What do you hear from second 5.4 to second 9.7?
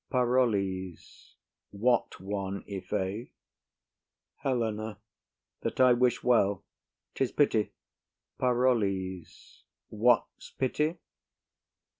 That I wish well. 'Tis pity— PAROLLES.